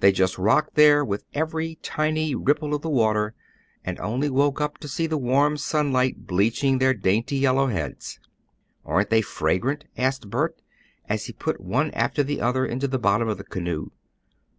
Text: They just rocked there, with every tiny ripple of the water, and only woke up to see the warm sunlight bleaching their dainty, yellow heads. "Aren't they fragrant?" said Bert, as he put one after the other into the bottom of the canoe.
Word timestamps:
They 0.00 0.12
just 0.12 0.36
rocked 0.36 0.74
there, 0.74 1.02
with 1.02 1.24
every 1.32 1.76
tiny 1.80 2.34
ripple 2.34 2.74
of 2.74 2.82
the 2.82 2.90
water, 2.90 3.32
and 3.82 3.98
only 3.98 4.28
woke 4.28 4.60
up 4.60 4.76
to 4.76 4.88
see 4.88 5.06
the 5.06 5.16
warm 5.16 5.56
sunlight 5.56 6.26
bleaching 6.26 6.76
their 6.76 6.92
dainty, 6.92 7.36
yellow 7.38 7.68
heads. 7.68 8.20
"Aren't 8.84 9.08
they 9.08 9.22
fragrant?" 9.22 9.86
said 9.96 10.28
Bert, 10.28 10.60
as 11.08 11.24
he 11.24 11.32
put 11.32 11.62
one 11.62 11.90
after 11.92 12.22
the 12.22 12.42
other 12.42 12.66
into 12.66 12.88
the 12.88 12.98
bottom 12.98 13.26
of 13.28 13.38
the 13.38 13.44
canoe. 13.44 13.88